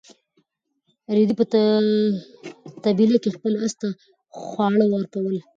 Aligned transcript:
رېدي 1.17 1.33
په 1.39 1.45
طبیله 2.83 3.17
کې 3.23 3.29
خپل 3.37 3.53
اس 3.65 3.73
ته 3.81 3.87
خواړه 4.41 4.85
ورکول. 4.89 5.35